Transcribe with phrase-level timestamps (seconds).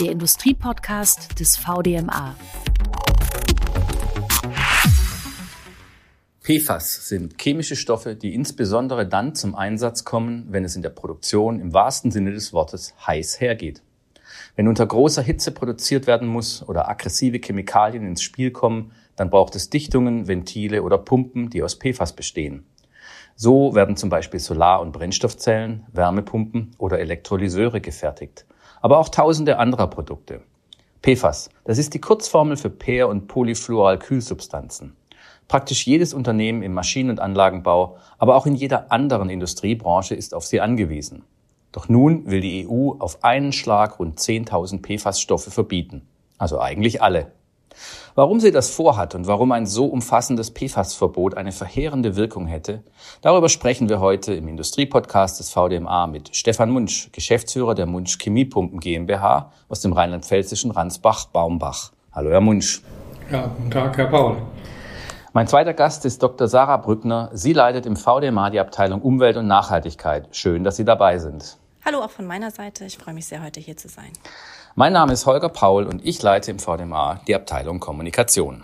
[0.00, 2.36] der Industriepodcast des VDMA.
[6.42, 11.60] PFAS sind chemische Stoffe, die insbesondere dann zum Einsatz kommen, wenn es in der Produktion
[11.60, 13.82] im wahrsten Sinne des Wortes heiß hergeht.
[14.54, 19.56] Wenn unter großer Hitze produziert werden muss oder aggressive Chemikalien ins Spiel kommen, dann braucht
[19.56, 22.66] es Dichtungen, Ventile oder Pumpen, die aus PFAS bestehen.
[23.34, 28.46] So werden zum Beispiel Solar- und Brennstoffzellen, Wärmepumpen oder Elektrolyseure gefertigt.
[28.80, 30.42] Aber auch tausende anderer Produkte.
[31.02, 34.96] PFAS, das ist die Kurzformel für Per- und Polyfluoralkylsubstanzen.
[35.48, 40.44] Praktisch jedes Unternehmen im Maschinen- und Anlagenbau, aber auch in jeder anderen Industriebranche ist auf
[40.44, 41.24] sie angewiesen.
[41.70, 46.08] Doch nun will die EU auf einen Schlag rund 10.000 PFAS-Stoffe verbieten.
[46.38, 47.32] Also eigentlich alle.
[48.14, 52.82] Warum sie das vorhat und warum ein so umfassendes PFAS-Verbot eine verheerende Wirkung hätte,
[53.20, 58.80] darüber sprechen wir heute im Industriepodcast des VDMA mit Stefan Munsch, Geschäftsführer der Munsch Chemiepumpen
[58.80, 61.92] GmbH aus dem rheinland-pfälzischen Ransbach-Baumbach.
[62.12, 62.82] Hallo, Herr Munsch.
[63.30, 64.36] Ja, guten Tag, Herr Paul.
[65.32, 66.48] Mein zweiter Gast ist Dr.
[66.48, 67.28] Sarah Brückner.
[67.34, 70.34] Sie leitet im VDMA die Abteilung Umwelt und Nachhaltigkeit.
[70.34, 71.58] Schön, dass Sie dabei sind.
[71.84, 72.86] Hallo auch von meiner Seite.
[72.86, 74.10] Ich freue mich sehr, heute hier zu sein.
[74.78, 78.62] Mein Name ist Holger Paul und ich leite im VDMA die Abteilung Kommunikation.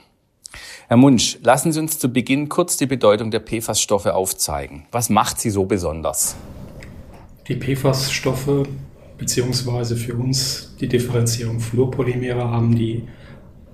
[0.86, 4.84] Herr Munsch, lassen Sie uns zu Beginn kurz die Bedeutung der PFAS-Stoffe aufzeigen.
[4.92, 6.36] Was macht sie so besonders?
[7.48, 8.64] Die PFAS-Stoffe
[9.16, 13.08] beziehungsweise für uns die Differenzierung Fluorpolymere haben die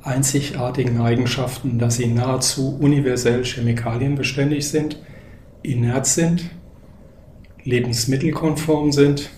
[0.05, 5.02] einzigartigen Eigenschaften, dass sie nahezu universell chemikalienbeständig sind,
[5.62, 6.48] inert sind,
[7.64, 9.28] lebensmittelkonform sind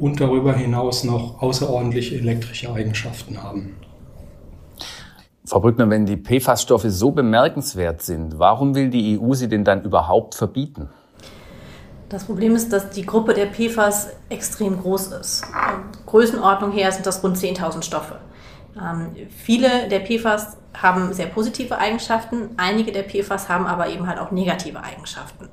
[0.00, 3.76] und darüber hinaus noch außerordentliche elektrische Eigenschaften haben.
[5.44, 9.82] Frau Brückner, wenn die PFAS-Stoffe so bemerkenswert sind, warum will die EU sie denn dann
[9.82, 10.88] überhaupt verbieten?
[12.08, 15.44] Das Problem ist, dass die Gruppe der PFAS extrem groß ist.
[16.06, 18.18] Größenordnung her sind das rund 10.000 Stoffe.
[18.76, 24.18] Ähm, viele der PFAS haben sehr positive Eigenschaften, einige der PFAS haben aber eben halt
[24.18, 25.48] auch negative Eigenschaften.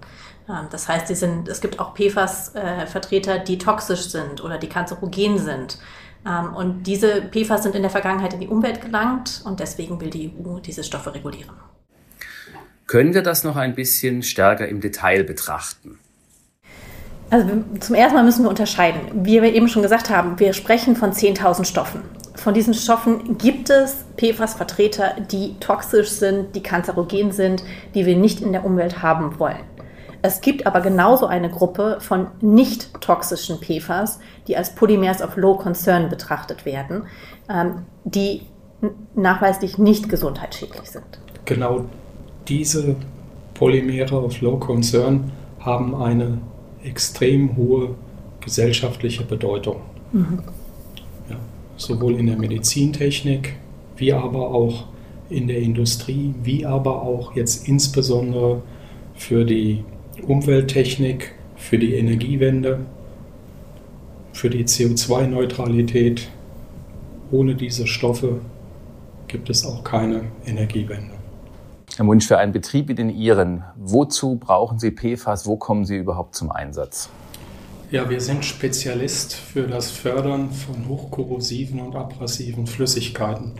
[0.72, 5.78] Das heißt, sind, es gibt auch PFAS-Vertreter, äh, die toxisch sind oder die kanzerogen sind.
[6.26, 10.10] Ähm, und diese PFAS sind in der Vergangenheit in die Umwelt gelangt und deswegen will
[10.10, 11.56] die EU diese Stoffe regulieren.
[12.86, 16.00] Können wir das noch ein bisschen stärker im Detail betrachten?
[17.30, 17.50] Also
[17.82, 19.26] zum ersten Mal müssen wir unterscheiden.
[19.26, 22.02] Wie wir eben schon gesagt haben, wir sprechen von 10.000 Stoffen.
[22.36, 27.64] Von diesen Stoffen gibt es PFAS-Vertreter, die toxisch sind, die kanzerogen sind,
[27.96, 29.77] die wir nicht in der Umwelt haben wollen.
[30.22, 35.56] Es gibt aber genauso eine Gruppe von nicht toxischen PFAS, die als Polymers of Low
[35.56, 37.04] Concern betrachtet werden,
[37.50, 38.42] ähm, die
[39.16, 41.20] nachweislich nicht gesundheitsschädlich sind.
[41.46, 41.86] Genau
[42.48, 42.96] diese
[43.54, 46.38] Polymere of Low Concern haben eine
[46.84, 47.96] extrem hohe
[48.40, 49.78] gesellschaftliche Bedeutung.
[50.14, 50.40] Mhm.
[51.30, 51.38] Ja,
[51.76, 53.56] sowohl in der Medizintechnik,
[53.98, 54.86] wie aber auch
[55.30, 58.62] in der Industrie, wie aber auch jetzt insbesondere
[59.16, 59.84] für die
[60.28, 62.86] Umwelttechnik, für die Energiewende,
[64.32, 66.30] für die CO2-Neutralität.
[67.32, 68.40] Ohne diese Stoffe
[69.28, 71.14] gibt es auch keine Energiewende.
[71.98, 75.48] Herr Wunsch, für einen Betrieb wie den Ihren, wozu brauchen Sie PFAS?
[75.48, 77.10] Wo kommen Sie überhaupt zum Einsatz?
[77.90, 83.54] Ja, wir sind Spezialist für das Fördern von hochkorrosiven und abrasiven Flüssigkeiten.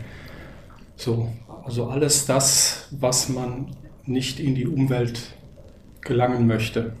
[0.96, 1.28] So,
[1.64, 3.74] also alles das, was man
[4.04, 5.34] nicht in die Umwelt
[6.08, 6.94] gelangen möchte.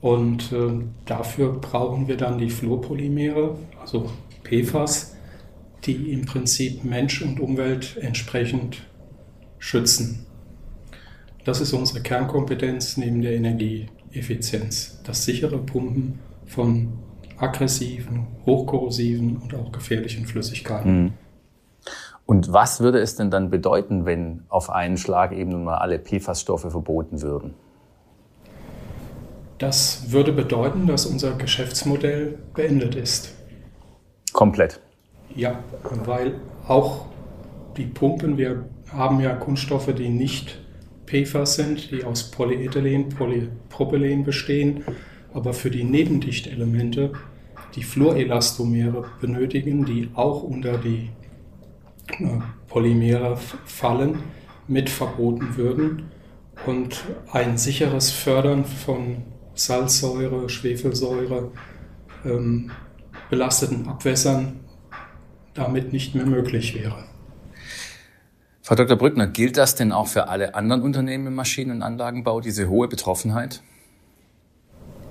[0.00, 4.10] Und äh, dafür brauchen wir dann die Fluorpolymere, also
[4.44, 5.14] PFAS,
[5.84, 8.82] die im Prinzip Mensch und Umwelt entsprechend
[9.58, 10.26] schützen.
[11.44, 15.00] Das ist unsere Kernkompetenz neben der Energieeffizienz.
[15.04, 16.92] Das sichere Pumpen von
[17.36, 21.02] aggressiven, hochkorrosiven und auch gefährlichen Flüssigkeiten.
[21.02, 21.12] Mhm.
[22.26, 25.98] Und was würde es denn dann bedeuten, wenn auf einen Schlag eben nun mal alle
[25.98, 27.54] PFAS-Stoffe verboten würden?
[29.62, 33.32] Das würde bedeuten, dass unser Geschäftsmodell beendet ist.
[34.32, 34.80] Komplett.
[35.36, 35.62] Ja,
[36.04, 37.06] weil auch
[37.76, 40.60] die Pumpen, wir haben ja Kunststoffe, die nicht
[41.06, 44.82] PFAS sind, die aus Polyethylen, Polypropylen bestehen,
[45.32, 47.12] aber für die Nebendichtelemente
[47.76, 51.10] die Fluorelastomere benötigen, die auch unter die
[52.18, 54.24] äh, Polymere fallen,
[54.66, 56.10] mit verboten würden.
[56.66, 59.18] Und ein sicheres Fördern von
[59.54, 61.50] Salzsäure, Schwefelsäure,
[62.24, 62.70] ähm,
[63.30, 64.60] belasteten Abwässern
[65.54, 67.04] damit nicht mehr möglich wäre.
[68.62, 68.96] Frau Dr.
[68.96, 72.88] Brückner, gilt das denn auch für alle anderen Unternehmen im Maschinen- und Anlagenbau, diese hohe
[72.88, 73.62] Betroffenheit?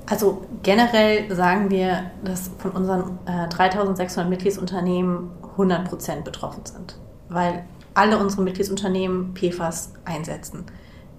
[0.06, 6.98] Also generell sagen wir, dass von unseren äh, 3600 Mitgliedsunternehmen 100 Prozent betroffen sind,
[7.30, 10.66] weil alle unsere Mitgliedsunternehmen PFAS einsetzen.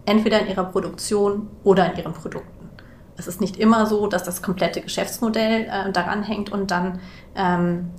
[0.04, 2.61] Entweder in ihrer Produktion oder in ihren Produkten.
[3.22, 6.98] Es ist nicht immer so, dass das komplette Geschäftsmodell äh, daran hängt und dann
[7.36, 7.90] ähm,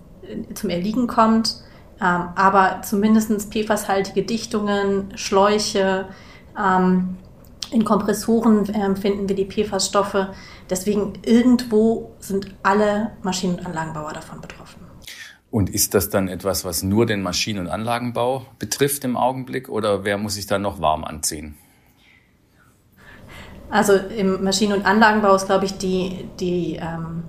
[0.53, 1.63] zum Erliegen kommt.
[2.01, 6.09] Ähm, aber zumindest PFAS-haltige Dichtungen, Schläuche,
[6.59, 7.17] ähm,
[7.71, 10.33] in Kompressoren äh, finden wir die PFAS-Stoffe.
[10.69, 14.81] Deswegen irgendwo sind alle Maschinen- und Anlagenbauer davon betroffen.
[15.49, 20.03] Und ist das dann etwas, was nur den Maschinen- und Anlagenbau betrifft im Augenblick oder
[20.03, 21.55] wer muss sich da noch warm anziehen?
[23.73, 27.23] Also im Maschinen- und Anlagenbau ist, glaube ich, die, die, ähm,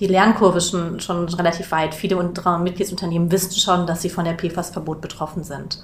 [0.00, 1.94] die Lernkurve schon, schon relativ weit.
[1.94, 5.78] Viele unserer Mitgliedsunternehmen wissen schon, dass sie von der PFAS-Verbot betroffen sind.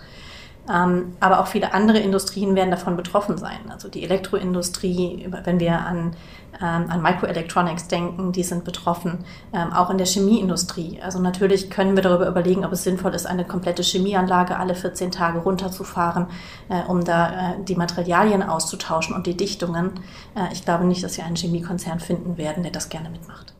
[0.71, 3.59] Ähm, aber auch viele andere Industrien werden davon betroffen sein.
[3.71, 6.15] Also die Elektroindustrie, wenn wir an,
[6.61, 9.25] ähm, an Microelectronics denken, die sind betroffen.
[9.53, 11.01] Ähm, auch in der Chemieindustrie.
[11.03, 15.11] Also natürlich können wir darüber überlegen, ob es sinnvoll ist, eine komplette Chemieanlage alle 14
[15.11, 16.27] Tage runterzufahren,
[16.69, 19.93] äh, um da äh, die Materialien auszutauschen und die Dichtungen.
[20.35, 23.58] Äh, ich glaube nicht, dass wir einen Chemiekonzern finden werden, der das gerne mitmacht.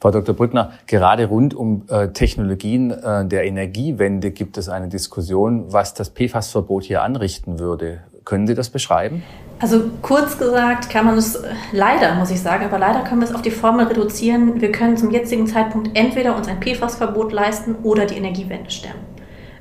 [0.00, 0.34] Frau Dr.
[0.34, 6.14] Brückner, gerade rund um äh, Technologien äh, der Energiewende gibt es eine Diskussion, was das
[6.14, 8.00] PFAS-Verbot hier anrichten würde.
[8.24, 9.22] Können Sie das beschreiben?
[9.58, 11.42] Also kurz gesagt kann man es
[11.72, 14.62] leider, muss ich sagen, aber leider können wir es auf die Formel reduzieren.
[14.62, 19.04] Wir können zum jetzigen Zeitpunkt entweder uns ein PFAS-Verbot leisten oder die Energiewende stemmen.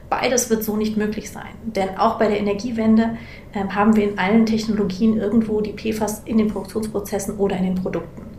[0.09, 3.18] Beides wird so nicht möglich sein, denn auch bei der Energiewende
[3.51, 7.75] äh, haben wir in allen Technologien irgendwo die PFAS in den Produktionsprozessen oder in den
[7.75, 8.38] Produkten.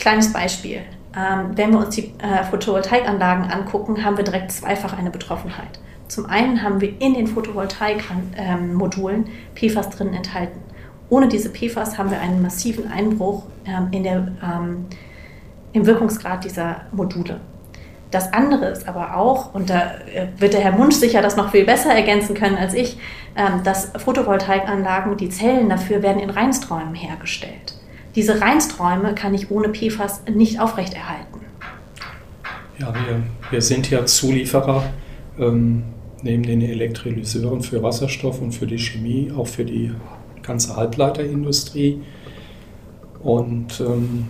[0.00, 0.80] Kleines Beispiel.
[1.14, 5.78] Ähm, wenn wir uns die äh, Photovoltaikanlagen angucken, haben wir direkt zweifach eine Betroffenheit.
[6.08, 10.58] Zum einen haben wir in den Photovoltaikmodulen PFAS drin enthalten.
[11.10, 14.86] Ohne diese PFAS haben wir einen massiven Einbruch ähm, in der, ähm,
[15.74, 17.40] im Wirkungsgrad dieser Module.
[18.10, 21.50] Das andere ist aber auch, und da äh, wird der Herr Munsch sicher das noch
[21.50, 22.98] viel besser ergänzen können als ich,
[23.62, 27.79] dass Photovoltaikanlagen, die Zellen dafür werden in Reinsträumen hergestellt.
[28.14, 31.40] Diese Reinsträume kann ich ohne PFAS nicht aufrechterhalten.
[32.78, 34.84] Ja, wir, wir sind ja Zulieferer
[35.38, 35.84] ähm,
[36.22, 39.92] neben den Elektrolyseuren für Wasserstoff und für die Chemie, auch für die
[40.42, 42.00] ganze Halbleiterindustrie
[43.22, 44.28] und ähm,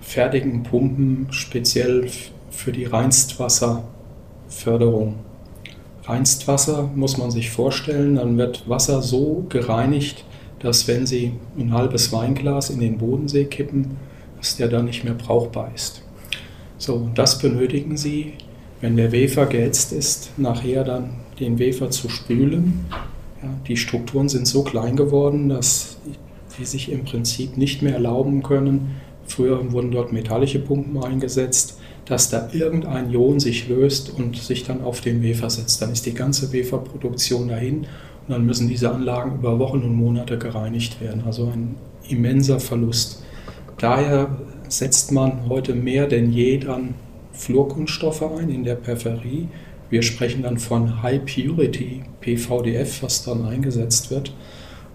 [0.00, 2.08] fertigen Pumpen speziell
[2.50, 5.16] für die Reinstwasserförderung.
[6.04, 10.24] Reinstwasser muss man sich vorstellen, dann wird Wasser so gereinigt,
[10.66, 13.96] dass wenn Sie ein halbes Weinglas in den Bodensee kippen,
[14.36, 16.02] dass der dann nicht mehr brauchbar ist.
[16.76, 18.34] So, das benötigen Sie,
[18.80, 22.86] wenn der Wefer geätzt ist, nachher dann den Wefer zu spülen.
[23.42, 25.98] Ja, die Strukturen sind so klein geworden, dass
[26.48, 28.96] sie sich im Prinzip nicht mehr erlauben können.
[29.26, 34.82] Früher wurden dort metallische Pumpen eingesetzt, dass da irgendein Ion sich löst und sich dann
[34.82, 35.82] auf den Wefer setzt.
[35.82, 37.86] Dann ist die ganze Weferproduktion dahin
[38.26, 41.22] und dann müssen diese Anlagen über Wochen und Monate gereinigt werden.
[41.26, 41.76] Also ein
[42.08, 43.22] immenser Verlust.
[43.78, 44.36] Daher
[44.68, 46.94] setzt man heute mehr denn je dann
[47.32, 49.48] Fluorkunststoffe ein in der Peripherie.
[49.90, 54.32] Wir sprechen dann von High Purity PVDF, was dann eingesetzt wird.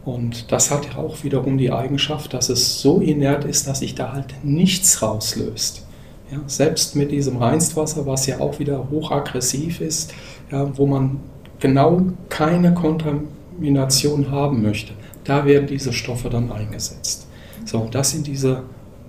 [0.03, 4.11] Und das hat auch wiederum die Eigenschaft, dass es so inert ist, dass sich da
[4.11, 5.85] halt nichts rauslöst.
[6.31, 10.13] Ja, selbst mit diesem Reinstwasser, was ja auch wieder hochaggressiv ist,
[10.51, 11.19] ja, wo man
[11.61, 14.91] genau keine Kontamination haben möchte,
[15.23, 17.27] da werden diese Stoffe dann eingesetzt.
[17.63, 18.63] So, das sind diese,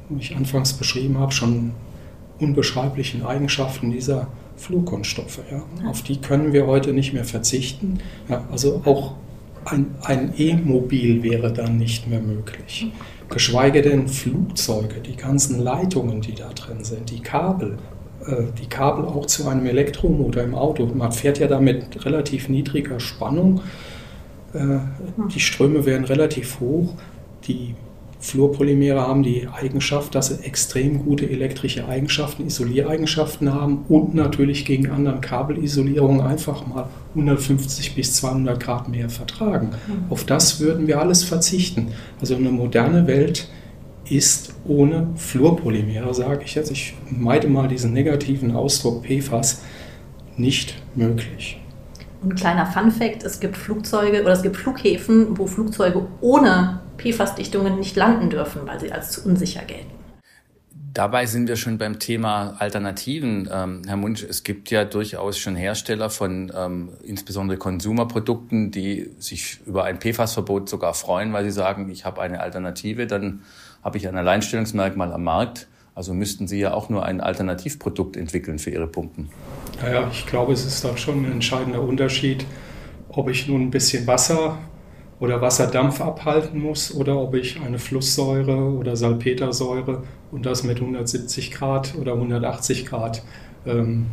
[0.08, 1.72] wie ich anfangs beschrieben habe, schon
[2.38, 5.40] unbeschreiblichen Eigenschaften dieser Flugkunststoffe.
[5.50, 5.62] Ja.
[5.88, 7.98] Auf die können wir heute nicht mehr verzichten.
[8.28, 9.14] Ja, also auch
[9.64, 12.92] ein E-Mobil wäre dann nicht mehr möglich.
[13.28, 17.78] Geschweige denn Flugzeuge, die ganzen Leitungen, die da drin sind, die Kabel,
[18.60, 20.86] die Kabel auch zu einem Elektromotor im Auto.
[20.86, 23.60] Man fährt ja da mit relativ niedriger Spannung.
[24.54, 24.78] Äh,
[25.34, 26.94] die Ströme werden relativ hoch.
[27.44, 27.74] Die
[28.20, 34.90] Fluorpolymere haben die Eigenschaft, dass sie extrem gute elektrische Eigenschaften, Isoliereigenschaften haben und natürlich gegen
[34.90, 36.86] anderen Kabelisolierungen einfach mal
[37.16, 39.70] 150 bis 200 Grad mehr vertragen.
[39.88, 40.04] Mhm.
[40.08, 41.88] Auf das würden wir alles verzichten.
[42.20, 43.48] Also eine moderne Welt
[44.08, 49.62] ist ohne Fluorpolymere, sage ich jetzt, ich meide mal diesen negativen Ausdruck PFAS,
[50.36, 51.60] nicht möglich.
[52.22, 57.78] Und ein kleiner Fun-Fact: Es gibt Flugzeuge oder es gibt Flughäfen, wo Flugzeuge ohne PFAS-Dichtungen
[57.78, 59.90] nicht landen dürfen, weil sie als zu unsicher gelten.
[60.94, 63.48] Dabei sind wir schon beim Thema Alternativen.
[63.50, 69.60] Ähm, Herr Munsch, es gibt ja durchaus schon Hersteller von ähm, insbesondere Konsumerprodukten, die sich
[69.66, 73.40] über ein PFAS-Verbot sogar freuen, weil sie sagen, ich habe eine Alternative, dann
[73.82, 75.68] habe ich ein Alleinstellungsmerkmal am Markt.
[75.94, 79.28] Also müssten Sie ja auch nur ein Alternativprodukt entwickeln für Ihre Pumpen.
[79.82, 82.46] Naja, ich glaube, es ist doch schon ein entscheidender Unterschied,
[83.08, 84.58] ob ich nun ein bisschen Wasser
[85.20, 91.52] oder Wasserdampf abhalten muss oder ob ich eine Flusssäure oder Salpetersäure und das mit 170
[91.52, 93.22] Grad oder 180 Grad
[93.66, 94.06] ähm,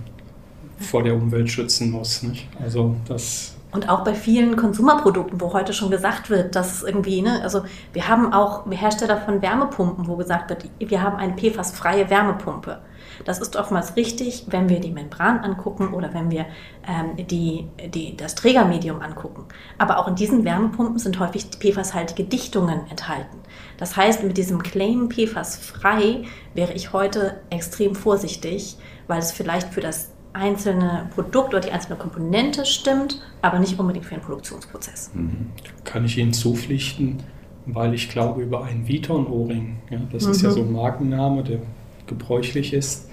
[0.77, 2.23] vor der Umwelt schützen muss.
[2.23, 2.47] Nicht?
[2.61, 7.41] Also das und auch bei vielen Konsumerprodukten, wo heute schon gesagt wird, dass irgendwie, ne,
[7.43, 12.79] also wir haben auch Hersteller von Wärmepumpen, wo gesagt wird, wir haben eine PFAS-freie Wärmepumpe.
[13.25, 16.45] Das ist oftmals richtig, wenn wir die Membran angucken oder wenn wir
[16.87, 19.45] ähm, die, die, das Trägermedium angucken.
[19.77, 23.37] Aber auch in diesen Wärmepumpen sind häufig PFAS-haltige Dichtungen enthalten.
[23.77, 26.23] Das heißt, mit diesem Claim PFAS-frei
[26.53, 31.97] wäre ich heute extrem vorsichtig, weil es vielleicht für das einzelne Produkt oder die einzelne
[31.97, 35.11] Komponente stimmt, aber nicht unbedingt für den Produktionsprozess.
[35.13, 35.51] Mhm.
[35.83, 37.23] Kann ich Ihnen zupflichten,
[37.65, 40.31] weil ich glaube, über einen Viton-O-Ring, ja, das mhm.
[40.31, 41.59] ist ja so ein Markenname, der
[42.07, 43.09] gebräuchlich ist,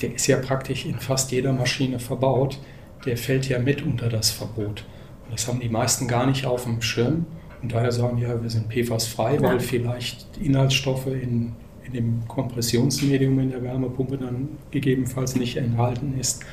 [0.00, 2.58] der ist ja praktisch in fast jeder Maschine verbaut,
[3.04, 4.84] der fällt ja mit unter das Verbot.
[5.24, 7.26] Und das haben die meisten gar nicht auf dem Schirm.
[7.62, 9.42] Und daher sagen ja, wir sind PFAS-frei, ja.
[9.42, 11.52] weil vielleicht Inhaltsstoffe in,
[11.90, 16.44] in dem Kompressionsmedium in der Wärmepumpe dann gegebenenfalls nicht enthalten ist.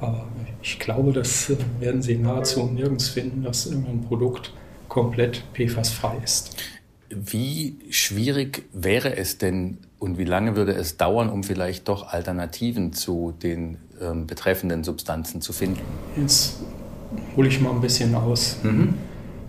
[0.00, 0.26] Aber
[0.62, 4.52] ich glaube, das werden Sie nahezu nirgends finden, dass irgendein Produkt
[4.88, 6.56] komplett PFAS-frei ist.
[7.08, 12.92] Wie schwierig wäre es denn und wie lange würde es dauern, um vielleicht doch Alternativen
[12.92, 15.80] zu den ähm, betreffenden Substanzen zu finden?
[16.16, 16.60] Jetzt
[17.36, 18.56] hole ich mal ein bisschen aus.
[18.62, 18.94] Mhm.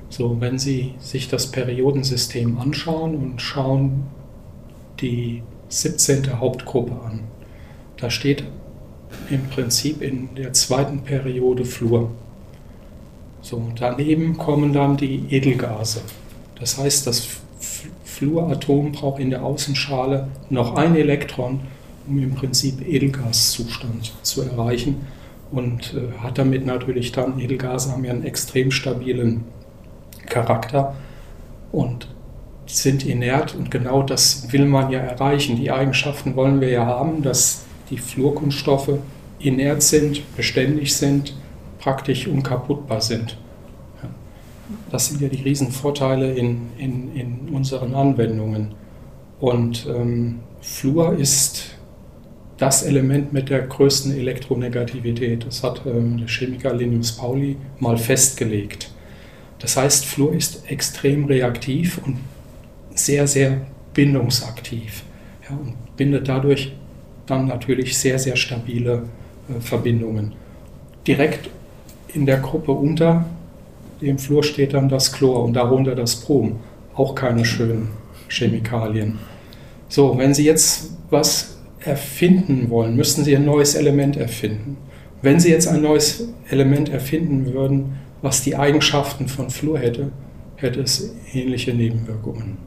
[0.09, 4.03] So, wenn Sie sich das Periodensystem anschauen und schauen
[5.03, 6.39] die 17.
[6.39, 7.21] Hauptgruppe an,
[7.97, 8.43] da steht
[9.29, 12.11] im Prinzip in der zweiten Periode Fluor.
[13.41, 16.01] So, daneben kommen dann die Edelgase.
[16.59, 17.27] Das heißt, das
[18.03, 21.61] Fluoratom braucht in der Außenschale noch ein Elektron,
[22.07, 25.07] um im Prinzip Edelgaszustand zu erreichen
[25.51, 29.43] und äh, hat damit natürlich dann, Edelgase haben ja einen extrem stabilen
[30.25, 30.95] Charakter
[31.71, 32.07] und
[32.65, 35.57] sind inert und genau das will man ja erreichen.
[35.57, 38.99] Die Eigenschaften wollen wir ja haben, dass die Fluorkunststoffe
[39.39, 41.35] inert sind, beständig sind,
[41.79, 43.37] praktisch unkaputtbar sind.
[44.89, 48.75] Das sind ja die Riesenvorteile in, in, in unseren Anwendungen.
[49.39, 51.75] Und ähm, Fluor ist
[52.57, 55.45] das Element mit der größten Elektronegativität.
[55.45, 58.91] Das hat ähm, der Chemiker Linus Pauli mal festgelegt.
[59.59, 62.17] Das heißt, Fluor ist extrem reaktiv und
[62.95, 63.61] sehr, sehr
[63.93, 65.03] bindungsaktiv
[65.49, 66.73] ja, und bindet dadurch
[67.25, 69.03] dann natürlich sehr, sehr stabile
[69.49, 70.33] äh, Verbindungen.
[71.07, 71.49] Direkt
[72.13, 73.25] in der Gruppe unter
[74.01, 76.59] im Flur steht dann das Chlor und darunter das Brom.
[76.93, 77.89] Auch keine schönen
[78.27, 79.19] Chemikalien.
[79.87, 84.77] So, wenn Sie jetzt was erfinden wollen, müssten Sie ein neues Element erfinden.
[85.21, 90.11] Wenn Sie jetzt ein neues Element erfinden würden, was die Eigenschaften von Fluor hätte,
[90.57, 92.57] hätte es ähnliche Nebenwirkungen.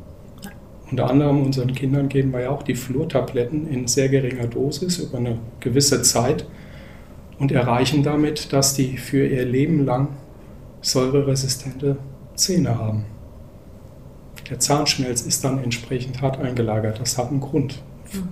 [0.90, 5.18] Unter anderem unseren Kindern geben wir ja auch die Fluortabletten in sehr geringer Dosis über
[5.18, 6.46] eine gewisse Zeit
[7.38, 10.08] und erreichen damit, dass die für ihr Leben lang
[10.80, 11.96] säureresistente
[12.36, 13.04] Zähne haben.
[14.48, 17.00] Der Zahnschmelz ist dann entsprechend hart eingelagert.
[17.00, 17.82] Das hat einen Grund.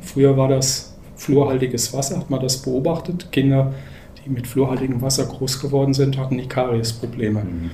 [0.01, 3.33] Früher war das fluorhaltiges Wasser, hat man das beobachtet.
[3.33, 3.75] Kinder,
[4.25, 7.41] die mit fluorhaltigem Wasser groß geworden sind, hatten die Kariesprobleme.
[7.43, 7.71] Mhm.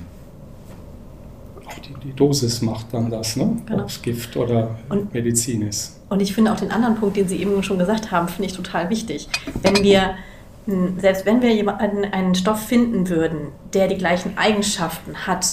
[1.89, 3.57] Die, die, Dosis macht dann das, ne?
[3.67, 3.83] genau.
[3.83, 6.01] ob es Gift oder und, Medizin ist.
[6.09, 8.57] Und ich finde auch den anderen Punkt, den Sie eben schon gesagt haben, finde ich
[8.57, 9.29] total wichtig.
[9.63, 10.15] Wenn wir
[10.99, 15.47] selbst wenn wir einen Stoff finden würden, der die gleichen Eigenschaften hat,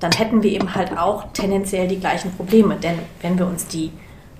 [0.00, 2.76] dann hätten wir eben halt auch tendenziell die gleichen Probleme.
[2.76, 3.92] Denn wenn wir uns die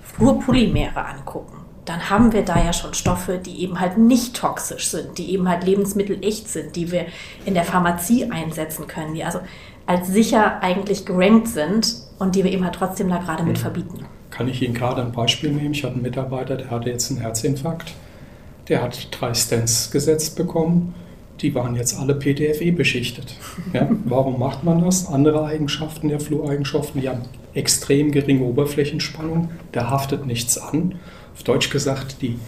[0.03, 5.17] Fluorpolymere angucken, dann haben wir da ja schon Stoffe, die eben halt nicht toxisch sind,
[5.17, 7.07] die eben halt lebensmittelecht sind, die wir
[7.45, 9.39] in der Pharmazie einsetzen können, die also
[9.85, 14.05] als sicher eigentlich gerankt sind und die wir eben halt trotzdem da gerade mit verbieten.
[14.29, 15.73] Kann ich Ihnen gerade ein Beispiel nehmen?
[15.73, 17.93] Ich hatte einen Mitarbeiter, der hatte jetzt einen Herzinfarkt
[18.69, 20.95] der hat drei Stents gesetzt bekommen.
[21.41, 23.35] Die waren jetzt alle PTFE beschichtet.
[23.73, 25.07] Ja, warum macht man das?
[25.07, 27.23] Andere Eigenschaften der Fluoreigenschaften, die haben
[27.53, 30.95] extrem geringe Oberflächenspannung, da haftet nichts an.
[31.35, 32.39] Auf Deutsch gesagt, die,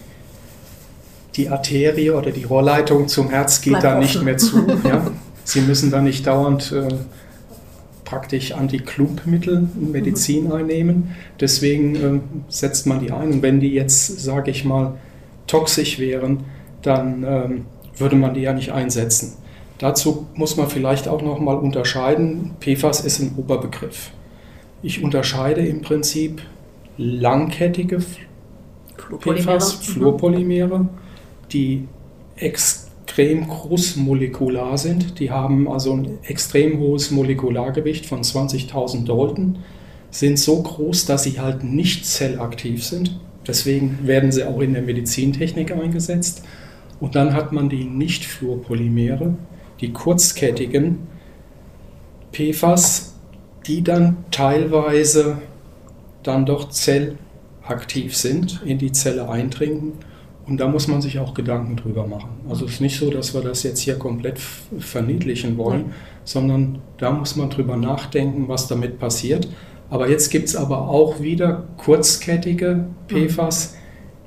[1.36, 4.00] die Arterie oder die Rohrleitung zum Herz geht Bleib da offen.
[4.02, 4.66] nicht mehr zu.
[4.88, 5.12] Ja.
[5.44, 6.88] Sie müssen da nicht dauernd äh,
[8.06, 10.52] praktisch Anti-Klumpmittel in Medizin mhm.
[10.54, 11.16] einnehmen.
[11.40, 13.34] Deswegen äh, setzt man die ein.
[13.34, 14.94] Und wenn die jetzt, sage ich mal,
[15.48, 16.46] toxisch wären,
[16.82, 17.66] dann ähm,
[17.98, 19.34] würde man die ja nicht einsetzen.
[19.80, 22.52] Dazu muss man vielleicht auch noch mal unterscheiden.
[22.62, 24.12] PFAS ist ein Oberbegriff.
[24.82, 26.42] Ich unterscheide im Prinzip
[26.98, 28.00] langkettige
[28.96, 30.88] Fluorpolymere, PFAS, Fluorpolymere
[31.52, 31.88] die
[32.38, 32.85] extrem
[33.16, 35.20] großmolekular sind.
[35.20, 39.60] Die haben also ein extrem hohes Molekulargewicht von 20.000 Dalton,
[40.12, 43.20] sind so groß, dass sie halt nicht zellaktiv sind.
[43.48, 46.44] Deswegen werden sie auch in der Medizintechnik eingesetzt.
[47.00, 49.36] Und dann hat man die Nicht-Fluorpolymere,
[49.82, 51.08] die kurzkettigen
[52.32, 53.16] PFAS,
[53.66, 55.38] die dann teilweise
[56.24, 59.94] dann doch zellaktiv sind, in die Zelle eindringen.
[60.48, 62.30] Und da muss man sich auch Gedanken drüber machen.
[62.48, 65.94] Also es ist nicht so, dass wir das jetzt hier komplett verniedlichen wollen, ja.
[66.24, 69.48] sondern da muss man drüber nachdenken, was damit passiert.
[69.90, 73.76] Aber jetzt gibt es aber auch wieder kurzkettige PFAS,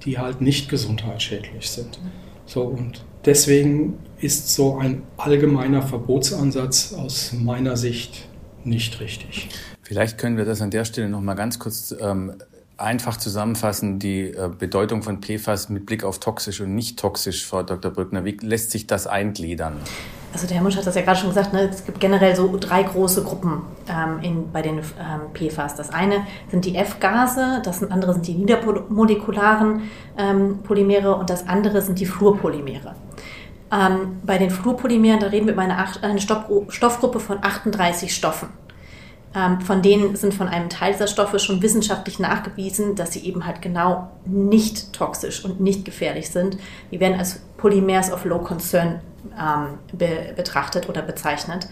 [0.04, 2.00] die halt nicht gesundheitsschädlich sind.
[2.46, 8.28] So, und deswegen ist so ein allgemeiner Verbotsansatz aus meiner Sicht
[8.64, 9.48] nicht richtig.
[9.82, 12.34] Vielleicht können wir das an der Stelle noch mal ganz kurz ähm,
[12.78, 17.62] einfach zusammenfassen, die äh, Bedeutung von PFAS mit Blick auf toxisch und nicht toxisch, Frau
[17.62, 17.90] Dr.
[17.90, 18.24] Brückner.
[18.24, 19.76] Wie lässt sich das eingliedern?
[20.32, 21.68] Also der Herr Musch hat das ja gerade schon gesagt, ne?
[21.72, 25.74] es gibt generell so drei große Gruppen ähm, in, bei den ähm, PFAS.
[25.74, 29.82] Das eine sind die F-Gase, das andere sind die niedermolekularen
[30.16, 32.94] ähm, Polymere und das andere sind die Fluorpolymere.
[33.72, 38.48] Ähm, bei den Fluorpolymeren, da reden wir über eine, eine Stoffgruppe von 38 Stoffen.
[39.34, 43.44] Ähm, von denen sind von einem Teil dieser Stoffe schon wissenschaftlich nachgewiesen, dass sie eben
[43.44, 46.56] halt genau nicht toxisch und nicht gefährlich sind.
[46.90, 49.00] Die werden als Polymers of Low Concern
[49.38, 51.68] ähm, be betrachtet oder bezeichnet.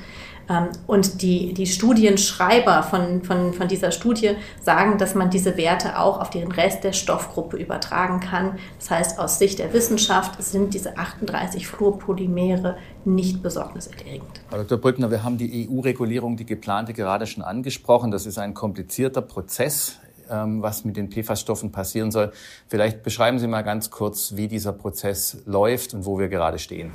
[0.49, 5.99] Ähm, und die, die Studienschreiber von, von, von dieser Studie sagen, dass man diese Werte
[5.99, 8.59] auch auf den Rest der Stoffgruppe übertragen kann.
[8.79, 14.41] Das heißt, aus Sicht der Wissenschaft sind diese 38 Fluorpolymere nicht besorgniserregend.
[14.51, 14.79] Frau Dr.
[14.79, 18.11] Brückner, wir haben die EU-Regulierung, die geplante, gerade schon angesprochen.
[18.11, 19.99] Das ist ein komplizierter Prozess.
[20.29, 22.33] Ähm, was mit den PFAS-Stoffen passieren soll.
[22.67, 26.91] Vielleicht beschreiben Sie mal ganz kurz, wie dieser Prozess läuft und wo wir gerade stehen.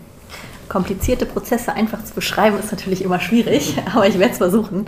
[0.67, 4.86] Komplizierte Prozesse einfach zu beschreiben, ist natürlich immer schwierig, aber ich werde es versuchen.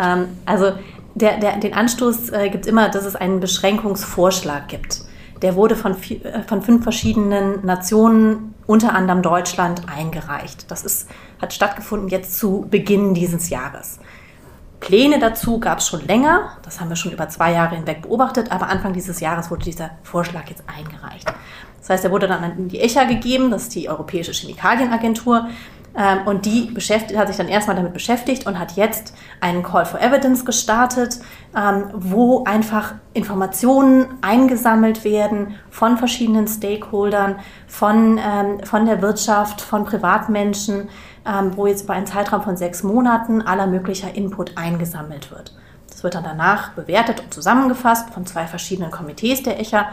[0.00, 0.72] Ähm, also
[1.14, 5.02] der, der, den Anstoß äh, gibt es immer, dass es einen Beschränkungsvorschlag gibt.
[5.42, 10.70] Der wurde von, äh, von fünf verschiedenen Nationen, unter anderem Deutschland, eingereicht.
[10.70, 11.08] Das ist,
[11.40, 13.98] hat stattgefunden jetzt zu Beginn dieses Jahres.
[14.82, 18.50] Pläne dazu gab es schon länger, das haben wir schon über zwei Jahre hinweg beobachtet,
[18.50, 21.32] aber Anfang dieses Jahres wurde dieser Vorschlag jetzt eingereicht.
[21.78, 25.48] Das heißt, er wurde dann an die ECHA gegeben, das ist die Europäische Chemikalienagentur,
[26.24, 30.00] und die beschäftigt, hat sich dann erstmal damit beschäftigt und hat jetzt einen Call for
[30.00, 31.18] Evidence gestartet,
[31.54, 39.84] ähm, wo einfach Informationen eingesammelt werden von verschiedenen Stakeholdern, von, ähm, von der Wirtschaft, von
[39.84, 40.88] Privatmenschen,
[41.26, 45.54] ähm, wo jetzt über einen Zeitraum von sechs Monaten aller möglicher Input eingesammelt wird.
[45.88, 49.88] Das wird dann danach bewertet und zusammengefasst von zwei verschiedenen Komitees der ECHA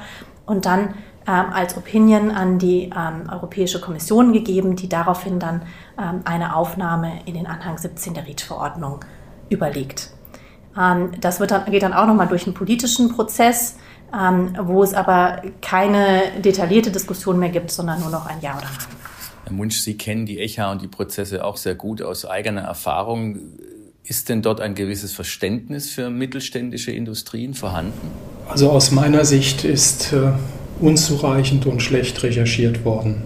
[0.45, 0.93] und dann ähm,
[1.25, 5.61] als Opinion an die ähm, Europäische Kommission gegeben, die daraufhin dann
[5.97, 9.01] ähm, eine Aufnahme in den Anhang 17 der REACH-Verordnung
[9.49, 10.11] überlegt.
[10.77, 13.77] Ähm, das wird dann, geht dann auch nochmal durch einen politischen Prozess,
[14.13, 18.65] ähm, wo es aber keine detaillierte Diskussion mehr gibt, sondern nur noch ein Ja oder
[18.65, 18.99] Nein.
[19.45, 23.39] Herr Munsch, Sie kennen die ECHA und die Prozesse auch sehr gut aus eigener Erfahrung.
[24.03, 28.11] Ist denn dort ein gewisses Verständnis für mittelständische Industrien vorhanden?
[28.47, 30.31] Also aus meiner Sicht ist äh,
[30.79, 33.23] unzureichend und schlecht recherchiert worden.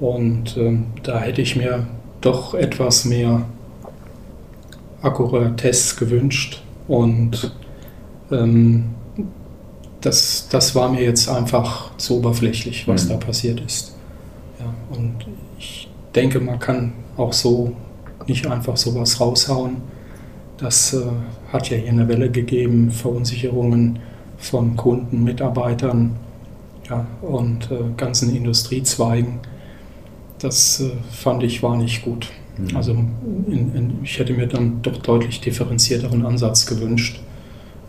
[0.00, 1.86] Und äh, da hätte ich mir
[2.20, 3.42] doch etwas mehr
[5.02, 6.62] Akkuratests gewünscht.
[6.86, 7.52] Und
[8.30, 8.90] ähm,
[10.00, 13.08] das, das war mir jetzt einfach zu oberflächlich, was mhm.
[13.10, 13.94] da passiert ist.
[14.60, 15.26] Ja, und
[15.58, 17.72] ich denke, man kann auch so
[18.26, 19.76] nicht einfach sowas raushauen.
[20.58, 21.02] Das äh,
[21.52, 23.98] hat ja hier eine Welle gegeben, Verunsicherungen
[24.38, 26.16] von Kunden, Mitarbeitern
[26.88, 29.40] ja, und äh, ganzen Industriezweigen.
[30.38, 32.30] Das äh, fand ich war nicht gut.
[32.56, 32.76] Mhm.
[32.76, 37.20] Also in, in, ich hätte mir dann doch deutlich differenzierteren Ansatz gewünscht.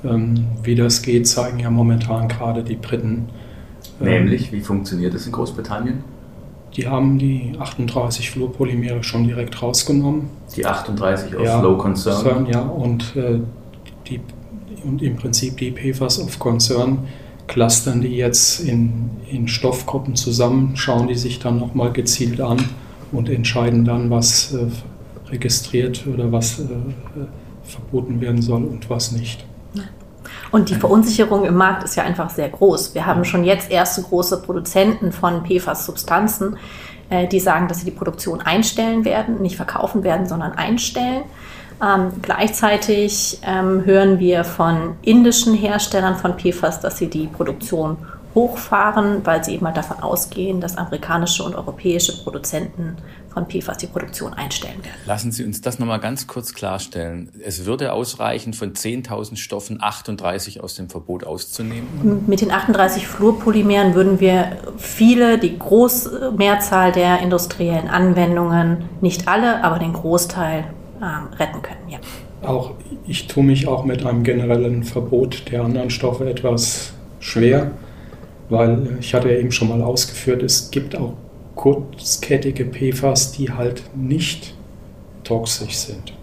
[0.03, 3.27] Ähm, wie das geht, zeigen ja momentan gerade die Briten.
[3.99, 6.03] Ähm, Nämlich, wie funktioniert das in Großbritannien?
[6.75, 10.29] Die haben die 38 Fluorpolymere schon direkt rausgenommen.
[10.55, 12.45] Die 38 of ja, Low Concern?
[12.45, 13.39] Ja, und, äh,
[14.07, 14.21] die,
[14.83, 17.07] und im Prinzip die PFAS of Concern
[17.47, 22.63] clustern die jetzt in, in Stoffgruppen zusammen, schauen die sich dann nochmal gezielt an
[23.11, 24.67] und entscheiden dann, was äh,
[25.31, 26.65] registriert oder was äh,
[27.63, 29.45] verboten werden soll und was nicht.
[30.51, 32.95] Und die Verunsicherung im Markt ist ja einfach sehr groß.
[32.95, 36.57] Wir haben schon jetzt erste große Produzenten von PFAS-Substanzen,
[37.09, 41.23] äh, die sagen, dass sie die Produktion einstellen werden, nicht verkaufen werden, sondern einstellen.
[41.81, 47.97] Ähm, gleichzeitig ähm, hören wir von indischen Herstellern von PFAS, dass sie die Produktion
[48.35, 52.95] hochfahren, weil sie eben halt davon ausgehen, dass amerikanische und europäische Produzenten
[53.33, 54.95] von PFAS die Produktion einstellen werden.
[55.05, 57.31] Lassen Sie uns das nochmal ganz kurz klarstellen.
[57.43, 62.23] Es würde ausreichen, von 10.000 Stoffen 38 aus dem Verbot auszunehmen?
[62.27, 69.79] Mit den 38 Fluorpolymeren würden wir viele, die Großmehrzahl der industriellen Anwendungen, nicht alle, aber
[69.79, 70.65] den Großteil
[71.01, 71.89] ähm, retten können.
[71.89, 71.99] Ja.
[72.41, 72.71] Auch
[73.07, 77.71] ich tue mich auch mit einem generellen Verbot der anderen Stoffe etwas schwer,
[78.49, 81.13] weil ich hatte ja eben schon mal ausgeführt, es gibt auch
[81.55, 84.55] kurzkettige PFAS, die halt nicht
[85.23, 86.13] toxisch sind,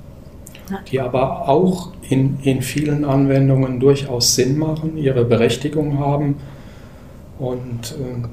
[0.71, 0.79] ja.
[0.91, 6.37] die aber auch in, in vielen Anwendungen durchaus Sinn machen, ihre Berechtigung haben
[7.39, 8.27] und äh,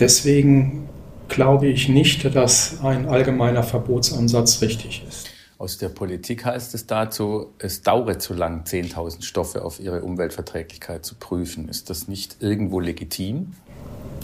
[0.00, 0.88] deswegen
[1.28, 5.31] glaube ich nicht, dass ein allgemeiner Verbotsansatz richtig ist.
[5.62, 11.06] Aus der Politik heißt es dazu, es dauere zu lang, 10.000 Stoffe auf ihre Umweltverträglichkeit
[11.06, 11.68] zu prüfen.
[11.68, 13.52] Ist das nicht irgendwo legitim?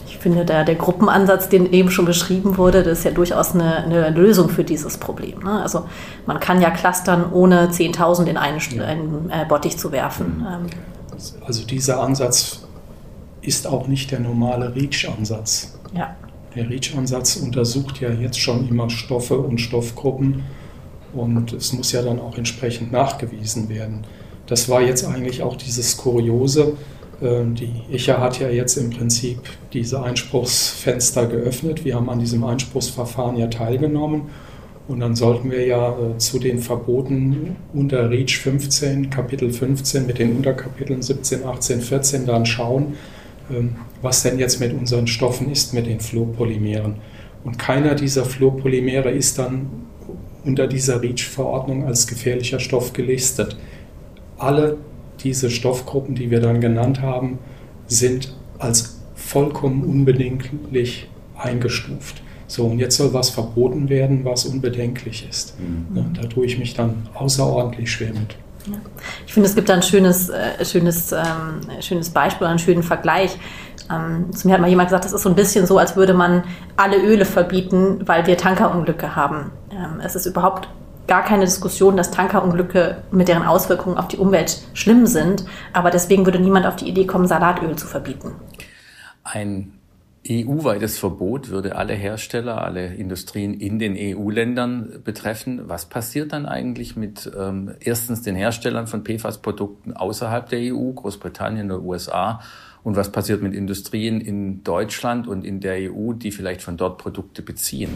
[0.09, 3.85] Ich finde, der, der Gruppenansatz, den eben schon beschrieben wurde, das ist ja durchaus eine,
[3.85, 5.39] eine Lösung für dieses Problem.
[5.45, 5.63] Ne?
[5.63, 5.87] Also
[6.27, 8.85] man kann ja clustern, ohne 10.000 in einen, ja.
[8.85, 10.39] einen äh, Bottich zu werfen.
[10.39, 10.47] Mhm.
[10.49, 10.67] Ähm.
[11.47, 12.67] Also dieser Ansatz
[13.43, 15.79] ist auch nicht der normale REACH-Ansatz.
[15.95, 16.17] Ja.
[16.57, 20.43] Der REACH-Ansatz untersucht ja jetzt schon immer Stoffe und Stoffgruppen
[21.13, 24.05] und es muss ja dann auch entsprechend nachgewiesen werden.
[24.47, 26.75] Das war jetzt eigentlich auch dieses Kuriose.
[27.23, 29.41] Ähm, die ICHA hat ja jetzt im Prinzip
[29.73, 31.85] diese Einspruchsfenster geöffnet.
[31.85, 34.23] Wir haben an diesem Einspruchsverfahren ja teilgenommen.
[34.89, 40.19] Und dann sollten wir ja äh, zu den Verboten unter REACH 15, Kapitel 15 mit
[40.19, 42.95] den Unterkapiteln 17, 18, 14 dann schauen,
[43.51, 46.95] ähm, was denn jetzt mit unseren Stoffen ist, mit den Fluorpolymeren.
[47.45, 49.67] Und keiner dieser Fluorpolymere ist dann
[50.45, 53.57] unter dieser REACH-Verordnung als gefährlicher Stoff gelistet.
[54.39, 54.77] Alle
[55.21, 57.39] diese Stoffgruppen, die wir dann genannt haben,
[57.87, 62.23] sind als vollkommen unbedenklich eingestuft.
[62.47, 65.55] So, und jetzt soll was verboten werden, was unbedenklich ist.
[65.61, 66.15] Mhm.
[66.15, 68.37] da tue ich mich dann außerordentlich schwer mit.
[69.27, 73.37] Ich finde, es gibt da ein schönes, äh, schönes, ähm, schönes Beispiel, einen schönen Vergleich.
[73.91, 76.15] Ähm, zu mir hat mal jemand gesagt, das ist so ein bisschen so, als würde
[76.15, 76.45] man
[76.77, 79.51] alle Öle verbieten, weil wir Tankerunglücke haben.
[79.71, 80.69] Ähm, es ist überhaupt
[81.07, 86.27] gar keine Diskussion, dass Tankerunglücke mit deren Auswirkungen auf die Umwelt schlimm sind, aber deswegen
[86.27, 88.33] würde niemand auf die Idee kommen, Salatöl zu verbieten.
[89.25, 89.73] Ein
[90.31, 95.69] EU-weites Verbot würde alle Hersteller, alle Industrien in den EU-Ländern betreffen.
[95.69, 101.71] Was passiert dann eigentlich mit ähm, erstens den Herstellern von PFAS-Produkten außerhalb der EU, Großbritannien
[101.71, 102.41] oder USA?
[102.89, 106.97] Und was passiert mit Industrien in Deutschland und in der EU, die vielleicht von dort
[106.97, 107.91] Produkte beziehen?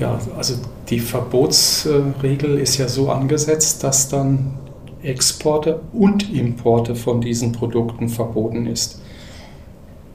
[0.00, 0.54] Ja, also
[0.88, 4.54] die Verbotsregel ist ja so angesetzt, dass dann
[5.00, 9.00] Exporte und Importe von diesen Produkten verboten ist.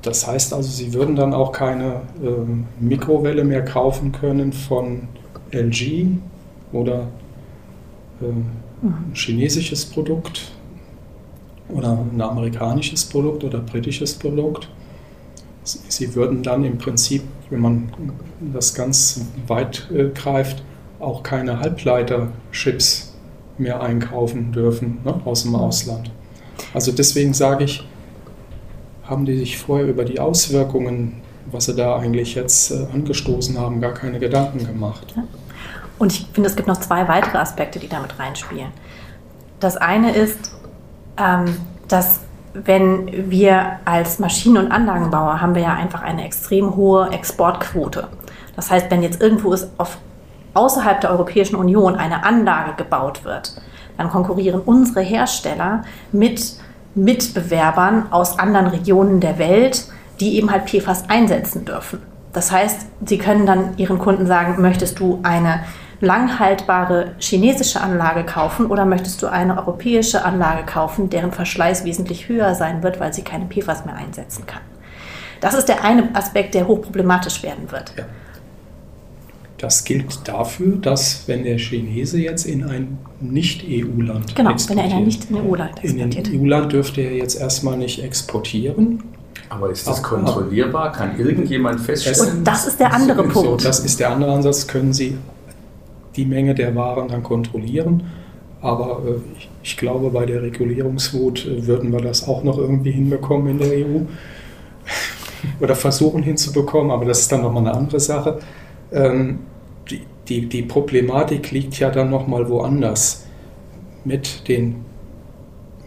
[0.01, 5.07] Das heißt also, Sie würden dann auch keine äh, Mikrowelle mehr kaufen können von
[5.53, 6.07] LG
[6.73, 7.07] oder
[8.21, 10.51] äh, ein chinesisches Produkt
[11.69, 14.69] oder ein amerikanisches Produkt oder britisches Produkt.
[15.63, 17.91] Sie würden dann im Prinzip, wenn man
[18.53, 20.63] das ganz weit äh, greift,
[20.99, 23.13] auch keine Halbleiterchips
[23.57, 26.11] mehr einkaufen dürfen ne, aus dem Ausland.
[26.73, 27.85] Also deswegen sage ich,
[29.03, 33.81] haben die sich vorher über die Auswirkungen, was sie da eigentlich jetzt äh, angestoßen haben,
[33.81, 35.15] gar keine Gedanken gemacht.
[35.99, 38.71] Und ich finde, es gibt noch zwei weitere Aspekte, die damit reinspielen.
[39.59, 40.55] Das eine ist,
[41.87, 42.19] dass
[42.53, 48.07] wenn wir als Maschinen- und Anlagenbauer haben wir ja einfach eine extrem hohe Exportquote.
[48.55, 49.97] Das heißt, wenn jetzt irgendwo ist auf,
[50.53, 53.61] außerhalb der Europäischen Union eine Anlage gebaut wird,
[53.97, 56.55] dann konkurrieren unsere Hersteller mit
[56.95, 59.85] Mitbewerbern aus anderen Regionen der Welt,
[60.19, 62.01] die eben halt PFAS einsetzen dürfen.
[62.33, 65.61] Das heißt, sie können dann ihren Kunden sagen, möchtest du eine
[65.99, 72.55] langhaltbare chinesische Anlage kaufen oder möchtest du eine europäische Anlage kaufen, deren Verschleiß wesentlich höher
[72.55, 74.61] sein wird, weil sie keine PFAS mehr einsetzen kann?
[75.39, 77.93] Das ist der eine Aspekt, der hochproblematisch werden wird.
[77.97, 78.05] Ja.
[79.57, 84.91] Das gilt dafür, dass wenn der Chinese jetzt in ein Nicht-EU-Land genau, wenn er in
[84.91, 86.25] ein Nicht-EU-Land exportiert.
[86.25, 89.03] In ein EU-Land dürfte er jetzt erstmal nicht exportieren.
[89.49, 90.91] Aber ist das kontrollierbar?
[90.91, 92.37] Kann irgendjemand feststellen?
[92.39, 93.33] Und das ist der andere Punkt.
[93.33, 94.67] So, das ist der andere Ansatz.
[94.67, 95.17] Können Sie
[96.17, 98.03] die Menge der Waren dann kontrollieren.
[98.61, 99.19] Aber äh,
[99.63, 103.69] ich, glaube, bei der Regulierungswut äh, würden wir das auch noch irgendwie hinbekommen in der
[103.69, 104.01] EU
[105.61, 108.39] oder versuchen hinzubekommen, aber das ist dann nochmal eine andere Sache.
[108.91, 109.39] Ähm,
[109.89, 113.25] die, die, die Problematik liegt ja dann nochmal woanders
[114.03, 114.85] mit den,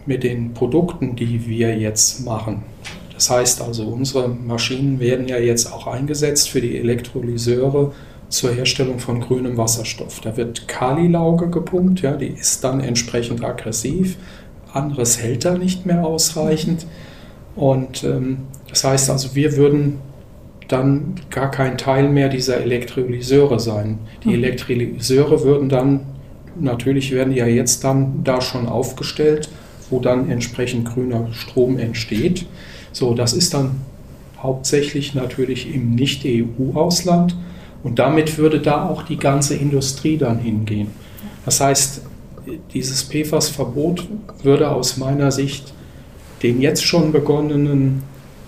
[0.07, 2.63] mit den Produkten, die wir jetzt machen.
[3.15, 7.93] Das heißt also, unsere Maschinen werden ja jetzt auch eingesetzt für die Elektrolyseure
[8.31, 10.21] zur Herstellung von grünem Wasserstoff.
[10.21, 14.17] Da wird Kalilauge gepumpt, ja, die ist dann entsprechend aggressiv.
[14.73, 16.87] Anderes hält da nicht mehr ausreichend.
[17.57, 18.39] Und ähm,
[18.69, 19.99] das heißt also, wir würden
[20.69, 23.99] dann gar kein Teil mehr dieser Elektrolyseure sein.
[24.23, 24.35] Die mhm.
[24.35, 26.01] Elektrolyseure würden dann,
[26.59, 29.49] natürlich werden die ja jetzt dann da schon aufgestellt,
[29.91, 32.47] wo dann entsprechend grüner Strom entsteht.
[32.93, 33.81] So, das ist dann
[34.39, 37.35] hauptsächlich natürlich im Nicht-EU-Ausland
[37.83, 40.89] und damit würde da auch die ganze Industrie dann hingehen.
[41.45, 42.03] Das heißt,
[42.73, 44.07] dieses PFAS-Verbot
[44.43, 45.73] würde aus meiner Sicht
[46.43, 48.03] den jetzt schon begonnenen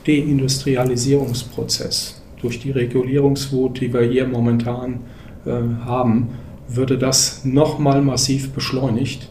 [0.07, 5.01] Deindustrialisierungsprozess durch die Regulierungswut, die wir hier momentan
[5.47, 5.51] äh,
[5.85, 6.31] haben,
[6.69, 9.29] würde das nochmal massiv beschleunigt.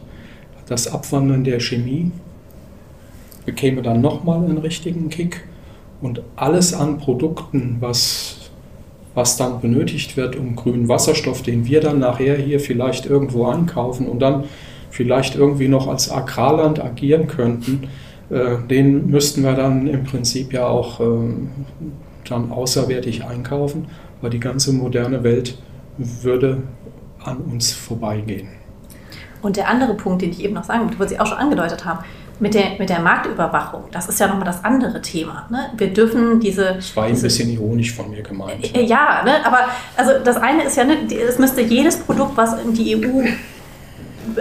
[0.66, 2.10] Das Abwandern der Chemie
[3.44, 5.44] bekäme dann nochmal einen richtigen Kick
[6.00, 8.41] und alles an Produkten, was,
[9.14, 14.06] was dann benötigt wird, um grünen Wasserstoff, den wir dann nachher hier vielleicht irgendwo einkaufen
[14.06, 14.44] und dann
[14.90, 17.88] vielleicht irgendwie noch als Agrarland agieren könnten,
[18.30, 21.04] äh, den müssten wir dann im Prinzip ja auch äh,
[22.28, 23.86] dann außerwertig einkaufen,
[24.20, 25.58] weil die ganze moderne Welt
[25.98, 26.62] würde
[27.24, 28.48] an uns vorbeigehen.
[29.42, 31.84] Und der andere Punkt, den ich eben noch sagen wollte, was Sie auch schon angedeutet
[31.84, 32.04] haben,
[32.40, 35.46] mit der, mit der Marktüberwachung, das ist ja nochmal das andere Thema.
[35.50, 35.70] Ne?
[35.76, 36.74] Wir dürfen diese.
[36.74, 38.74] Das war ein bisschen ironisch von mir gemeint.
[38.74, 39.44] Äh, ja, ne?
[39.44, 39.66] aber
[39.96, 43.26] also das eine ist ja, ne, es müsste jedes Produkt, was in die EU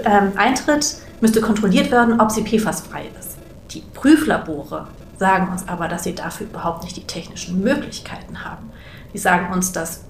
[0.03, 3.37] ähm, eintritt, müsste kontrolliert werden, ob sie PFAS-frei ist.
[3.71, 8.71] Die Prüflabore sagen uns aber, dass sie dafür überhaupt nicht die technischen Möglichkeiten haben.
[9.13, 10.03] Die sagen uns, dass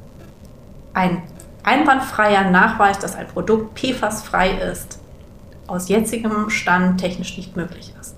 [0.93, 1.23] ein
[1.63, 5.00] einwandfreier Nachweis, dass ein Produkt PFAS-frei ist,
[5.71, 8.15] aus jetzigem Stand technisch nicht möglich ist.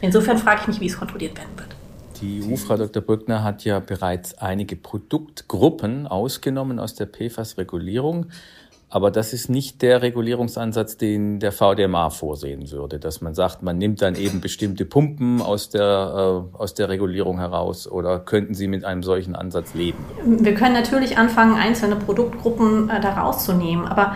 [0.00, 1.68] Insofern frage ich mich, wie es kontrolliert werden wird.
[2.20, 3.02] Die EU, Frau Dr.
[3.02, 8.26] Brückner, hat ja bereits einige Produktgruppen ausgenommen aus der PFAS-Regulierung.
[8.94, 13.76] Aber das ist nicht der Regulierungsansatz, den der VDMA vorsehen würde, dass man sagt, man
[13.76, 18.68] nimmt dann eben bestimmte Pumpen aus der, äh, aus der Regulierung heraus oder könnten Sie
[18.68, 19.98] mit einem solchen Ansatz leben?
[20.24, 24.14] Wir können natürlich anfangen, einzelne Produktgruppen äh, da rauszunehmen, aber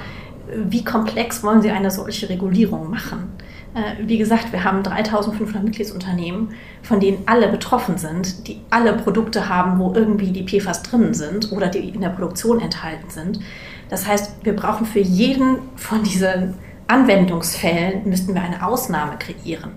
[0.55, 3.33] wie komplex wollen Sie eine solche Regulierung machen?
[3.75, 6.51] Äh, wie gesagt, wir haben 3500 Mitgliedsunternehmen,
[6.83, 11.53] von denen alle betroffen sind, die alle Produkte haben, wo irgendwie die PFAS drin sind
[11.53, 13.41] oder die in der Produktion enthalten sind.
[13.89, 16.55] Das heißt, wir brauchen für jeden von diesen
[16.87, 19.73] Anwendungsfällen, müssten wir eine Ausnahme kreieren.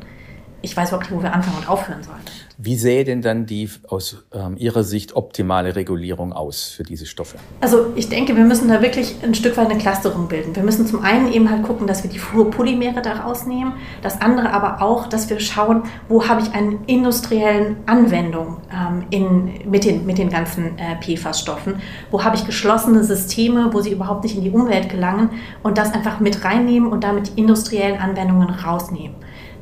[0.62, 2.22] Ich weiß wirklich, wo wir anfangen und aufhören sollen.
[2.64, 7.38] Wie sähe denn dann die aus ähm, Ihrer Sicht optimale Regulierung aus für diese Stoffe?
[7.60, 10.56] Also ich denke, wir müssen da wirklich ein Stück weit eine Clusterung bilden.
[10.56, 13.74] Wir müssen zum einen eben halt gucken, dass wir die Polymere da rausnehmen.
[14.04, 19.72] Das andere aber auch, dass wir schauen, wo habe ich eine industrielle Anwendung ähm, in,
[19.72, 21.82] mit, den, mit den ganzen äh, PFAS-Stoffen.
[22.12, 25.32] Wo habe ich geschlossene Systeme, wo sie überhaupt nicht in die Umwelt gelangen
[25.64, 29.16] und das einfach mit reinnehmen und damit die industriellen Anwendungen rausnehmen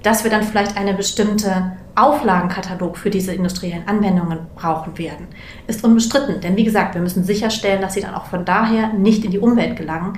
[0.04, 5.28] dass wir dann vielleicht eine bestimmte Auflagenkatalog für diese industriellen Anwendungen brauchen werden,
[5.68, 6.40] ist unbestritten.
[6.42, 9.40] Denn wie gesagt, wir müssen sicherstellen, dass sie dann auch von daher nicht in die
[9.40, 10.18] Umwelt gelangen.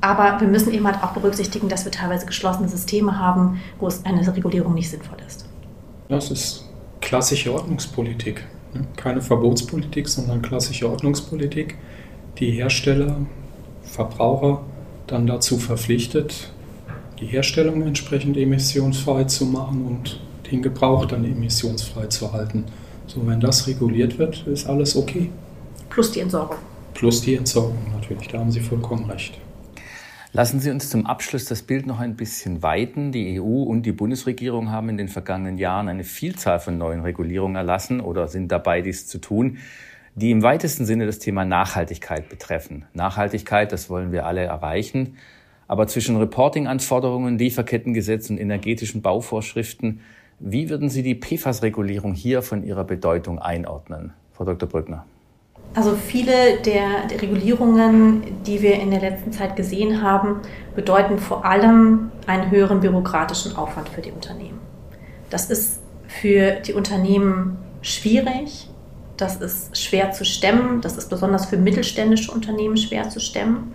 [0.00, 4.04] Aber wir müssen eben halt auch berücksichtigen, dass wir teilweise geschlossene Systeme haben, wo es
[4.04, 5.46] eine Regulierung nicht sinnvoll ist.
[6.08, 6.64] Das ist
[7.00, 8.44] klassische Ordnungspolitik.
[8.74, 8.86] Ne?
[8.96, 11.76] Keine Verbotspolitik, sondern klassische Ordnungspolitik,
[12.38, 13.16] die Hersteller,
[13.82, 14.62] Verbraucher
[15.06, 16.50] dann dazu verpflichtet,
[17.20, 22.64] die Herstellung entsprechend emissionsfrei zu machen und den Gebrauch dann emissionsfrei zu halten.
[23.06, 25.30] So, wenn das reguliert wird, ist alles okay.
[25.88, 26.56] Plus die Entsorgung.
[26.94, 29.38] Plus die Entsorgung natürlich, da haben Sie vollkommen recht.
[30.32, 33.10] Lassen Sie uns zum Abschluss das Bild noch ein bisschen weiten.
[33.10, 37.56] Die EU und die Bundesregierung haben in den vergangenen Jahren eine Vielzahl von neuen Regulierungen
[37.56, 39.58] erlassen oder sind dabei, dies zu tun,
[40.14, 42.84] die im weitesten Sinne das Thema Nachhaltigkeit betreffen.
[42.94, 45.16] Nachhaltigkeit, das wollen wir alle erreichen.
[45.70, 50.00] Aber zwischen Reporting-Anforderungen, Lieferkettengesetz und energetischen Bauvorschriften,
[50.40, 54.68] wie würden Sie die PFAS-Regulierung hier von ihrer Bedeutung einordnen, Frau Dr.
[54.68, 55.06] Brückner?
[55.74, 60.40] Also viele der, Regulierungen, die wir in der letzten Zeit gesehen haben,
[60.74, 64.58] bedeuten vor allem einen höheren bürokratischen Aufwand für die Unternehmen.
[65.30, 65.78] Das ist
[66.08, 68.68] für die Unternehmen schwierig,
[69.16, 73.72] das ist schwer zu stemmen, das ist besonders für mittelständische Unternehmen schwer zu stemmen.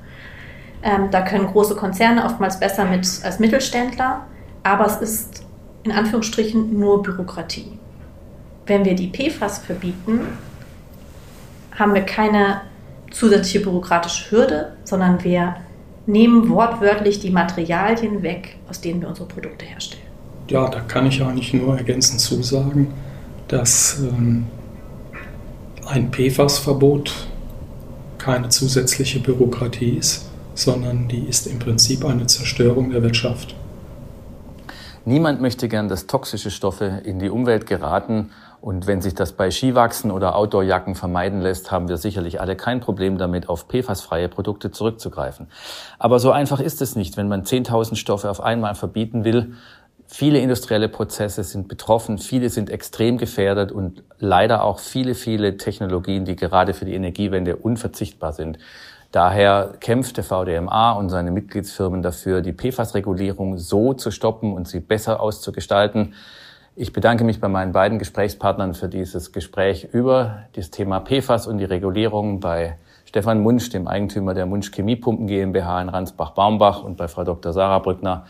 [0.85, 4.21] Ähm, da können große Konzerne oftmals besser mit als Mittelständler,
[4.61, 5.43] aber es ist
[5.83, 7.79] in Anführungsstrichen nur Bürokratie.
[8.67, 10.21] Wenn wir die PFAS verbieten,
[11.77, 12.61] haben wir keine
[13.09, 15.55] zusätzliche bürokratische Hürde, sondern wir
[16.05, 20.03] nehmen wortwörtlich die Materialien weg, aus denen wir unsere Produkte herstellen.
[20.49, 22.93] Ja, da kann ich eigentlich nur ergänzend zusagen,
[23.47, 24.45] dass ähm,
[25.87, 27.27] ein PFAS-Verbot
[28.19, 30.24] keine zusätzliche Bürokratie ist,
[30.55, 33.55] sondern die ist im Prinzip eine Zerstörung der Wirtschaft.
[35.07, 38.31] Niemand möchte gern, dass toxische Stoffe in die Umwelt geraten.
[38.59, 42.79] Und wenn sich das bei Skiwachsen oder Outdoorjacken vermeiden lässt, haben wir sicherlich alle kein
[42.79, 45.47] Problem damit, auf PFAS-freie Produkte zurückzugreifen.
[45.99, 49.53] Aber so einfach ist es nicht, wenn man 10.000 Stoffe auf einmal verbieten will.
[50.07, 56.25] Viele industrielle Prozesse sind betroffen, viele sind extrem gefährdet und leider auch viele, viele Technologien,
[56.25, 58.57] die gerade für die Energiewende unverzichtbar sind.
[59.15, 64.81] Daher kämpft der VDMA und seine Mitgliedsfirmen dafür, die PFAS-Regulierung so zu stoppen und sie
[64.81, 66.15] besser auszugestalten.
[66.75, 71.59] Ich bedanke mich bei meinen beiden Gesprächspartnern für dieses Gespräch über das Thema PFAS und
[71.59, 77.07] die Regulierung bei Stefan Munsch, dem Eigentümer der Munsch Chemiepumpen GmbH in Ransbach-Baumbach und bei
[77.07, 77.53] Frau Dr.
[77.53, 78.25] Sarah Brückner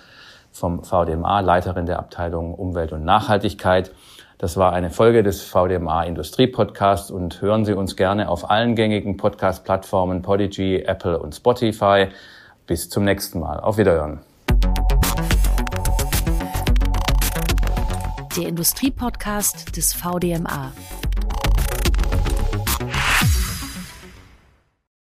[0.51, 3.91] vom VDMA, Leiterin der Abteilung Umwelt und Nachhaltigkeit.
[4.37, 8.75] Das war eine Folge des VDMA Industrie Podcasts und hören Sie uns gerne auf allen
[8.75, 12.07] gängigen Podcast-Plattformen Podigy, Apple und Spotify.
[12.67, 13.61] Bis zum nächsten Mal.
[13.61, 14.19] Auf Wiederhören.
[18.35, 20.73] Der Industrie Podcast des VDMA.